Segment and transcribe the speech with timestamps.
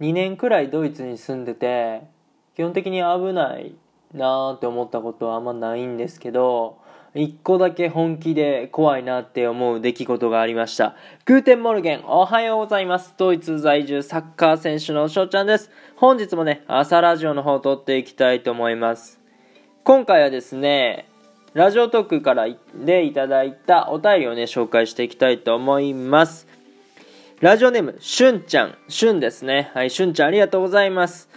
[0.00, 2.02] 2年くらいドイツに住んでて
[2.56, 3.74] 基本的に危ない
[4.14, 6.78] なーって思ったことはあんまないんですけど
[7.14, 10.94] 一個だけ本気で怖いなって思う出来事がありました。
[11.24, 13.14] Guten Morgen、おはようございます。
[13.16, 15.72] ドイツ在住サッカー選手の翔ちゃんです。
[15.96, 19.18] 本日もね、朝ラジオの方を録っていきたいと思います。
[19.82, 21.08] 今回はですね、
[21.52, 22.46] ラジオトークから
[22.76, 26.46] でいただいたお便りをね、紹介していきたいと思います。
[27.40, 28.76] ラジオネーム、しゅんちゃん。
[28.88, 29.70] しゅんですね。
[29.72, 31.30] はい、しゅんちゃんありがとうございます。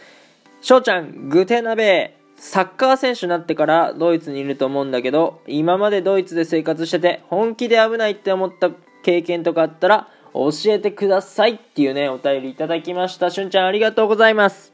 [0.60, 8.70] しょうちゃん、グテナベサッカー選手になってからドイツにいると思うんだけど、今までドイツで生活してて、本気で危ないって思った
[9.04, 13.30] 経験とかあったら、教えてくださいっていうね、お便りいただきました。
[13.30, 14.74] しゅんちゃんありがとうございます。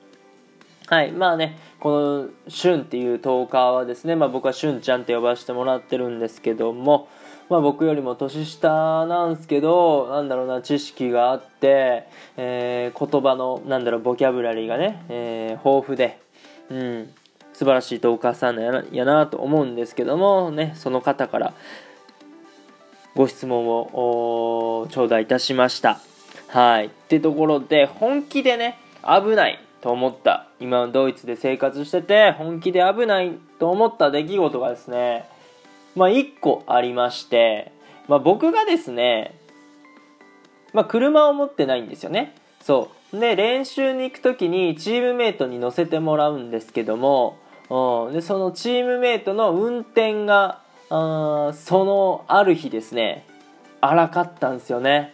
[0.87, 7.07] はい、まあね、このしゅんっていうトーカーはですね、まあ僕はしゅんちゃんって呼ばせてもらってるんですけども、
[7.49, 16.19] まあ僕よりも年下なんですけど、なんだろうな、知識があって、えー、言葉の、なんだろう、ボキャブラリーがね、えー、豊富で、
[16.69, 17.09] うん、
[17.53, 21.53] 素晴らしいトーカーさんやなやなと思うんですけども、ね、その方から
[23.15, 25.99] ご質問を頂戴いたしました。
[26.47, 26.85] はい。
[26.85, 35.27] ってところで、本気でね、危ないと思った、今ドイツで生活してて、本気で危ないと思った出来事がですね、
[35.95, 37.71] まあ1個ありまして、
[38.07, 39.35] まあ僕がですね、
[40.73, 42.35] まあ車を持ってないんですよね。
[42.61, 43.19] そう。
[43.19, 47.37] で、練習に行く時にチームメイトに乗せてもらうんですけども、
[47.69, 53.25] うん、でそのチームメイトの運転があそのある日ですね
[53.79, 55.13] 荒かったんですよね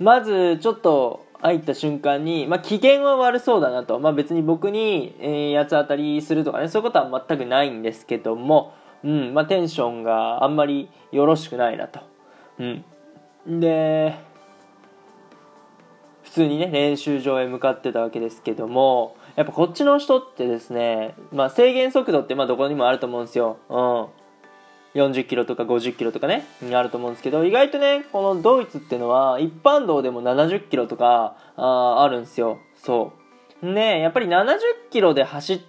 [0.00, 8.72] まずちょっと入った瞬間に、まあ、機嫌は悪そうだなと、まあ、別に僕に、えー、八つ当たりするとかねそういうことは全くないんですけども、
[9.04, 12.00] うんまあ、テンションがあんまりよろしくないなと、
[12.58, 14.18] うん、で
[16.22, 23.58] 普通にね練習場へ向かってたわけですけどもやっぱこっちの人ってですね、まあ、制限速度ってまあどこにもあると思うんですよ。
[23.68, 24.06] うん。
[24.94, 32.58] 40キロとか50キロとかね、あると思うんですけど、意外とね、このドイツってのは、一般道でも70キロとか、ああるんですよ。
[32.76, 33.12] そ
[33.62, 33.72] う。
[33.72, 34.58] ねやっぱり70
[34.90, 35.60] キロで走っ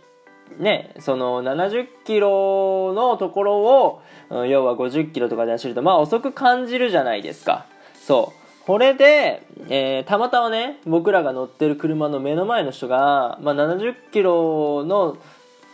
[0.58, 7.66] ね、その70キロのところを、うん、要は50キロとかで走ると、まあ遅く感じるじゃないですか。
[7.96, 8.46] そう。
[8.66, 15.18] これで、えー、たまたまね僕らが乗ってる車の目の前の人が、まあ、70キロの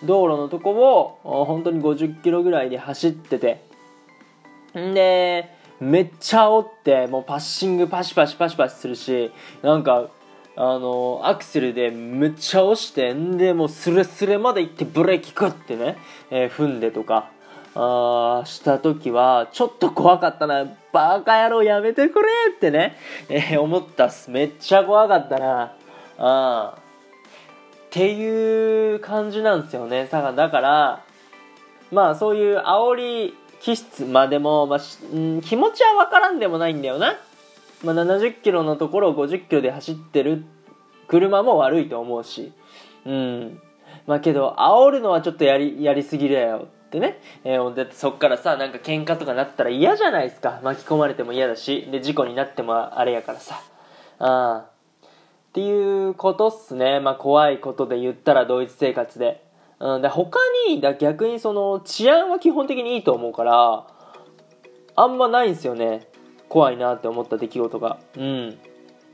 [0.03, 0.71] 道路のとこ
[1.23, 3.63] を本当に50キロぐらいで走ってて
[4.77, 10.09] んでめっちゃ煽ってもうパッシングパシパシパシパシするしなんか
[10.63, 15.97] あのアクセルでめっちゃ押してんでもうスレスレまで行ってブレーキグッてね、
[16.29, 17.31] えー、踏んでとか
[17.73, 20.67] あした時はちょっと怖かったな。
[20.93, 22.95] バカ野郎やめてくれってね、
[23.27, 24.29] えー、思ったっす。
[24.29, 25.73] めっちゃ怖かったな。
[26.19, 26.79] あっ
[27.89, 30.07] ていう感じなんですよね。
[30.11, 31.03] だから
[31.91, 37.15] まあそういう煽り気質までも、まあ、気持ちは分からんでもないんだよな、
[37.83, 40.45] まあ、70キロのところを50キロで走ってる
[41.07, 42.53] 車も悪いと思うし。
[43.05, 43.61] うん。
[44.07, 50.59] まあけど煽るのはちょっとやりやりすぎだよってね、えー、だってそっからさなんか喧嘩とかなったら嫌じゃないですか。
[50.63, 51.87] 巻き込まれても嫌だし。
[51.91, 53.61] で事故になってもあれやからさ。
[54.19, 54.65] あ
[55.49, 56.99] っていうことっすね。
[56.99, 59.43] まあ怖いことで言ったら同一生活で,、
[59.79, 60.39] うん、で他
[60.69, 63.87] にだ逆にその治安は基本的にいいと思うから
[64.95, 66.07] あんまないんすよね。
[66.51, 68.57] 怖いなって思った出来事がうん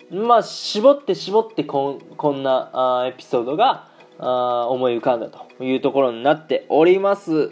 [0.10, 7.52] まあ絞って絞ってこんこんなあエピソードがあ思い浮かんだというところになっております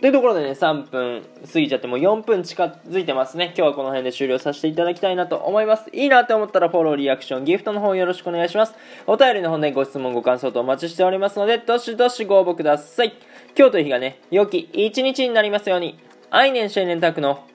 [0.00, 3.54] というところでね、3分過ぎちゃってもう4分近づいてますね。
[3.56, 5.88] 今日はこの辺で終了させていただきたいなと思います。
[5.90, 8.74] いいなって思ったらフォロー、リアクション、ギフトの方よろしくお願いします。
[9.06, 13.14] お便りの方でご質問、ご感想とお待ちしておりますので、どしどしご応募ください。
[13.56, 15.98] 今日という日がね、良き一日になりますように。
[16.28, 17.46] アイネンシェーネンタクの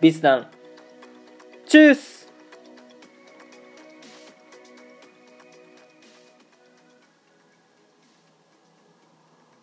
[0.00, 0.59] ビスダン。
[1.70, 2.19] チュース